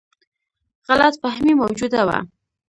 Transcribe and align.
غلط 0.89 1.13
فهمي 1.23 1.53
موجوده 1.61 2.01
وه. 2.07 2.17